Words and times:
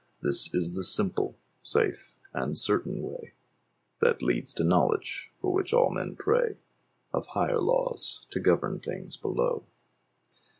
This 0.19 0.51
is 0.51 0.73
the 0.73 0.83
simple, 0.83 1.37
safe, 1.61 2.11
and 2.33 2.57
certain 2.57 3.03
way 3.03 3.35
That 3.99 4.23
leads 4.23 4.51
to 4.53 4.63
knowledge 4.63 5.29
for 5.39 5.53
which 5.53 5.73
all 5.73 5.91
men 5.91 6.15
pray 6.15 6.57
Of 7.13 7.27
higher 7.27 7.59
laws 7.59 8.25
to 8.31 8.39
govern 8.39 8.79
things 8.79 9.15
below. 9.15 9.63